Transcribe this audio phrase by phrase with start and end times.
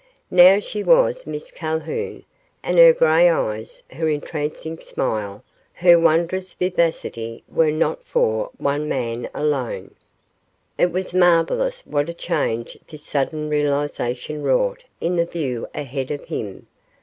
[0.31, 2.25] Now she was Miss Calhoun,
[2.63, 5.43] and her gray eyes, her entrancing smile,
[5.73, 9.93] her wondrous vivacity were not for one man alone.
[10.75, 16.25] It was marvelous what a change this sudden realization wrought in the view ahead of
[16.25, 16.65] him.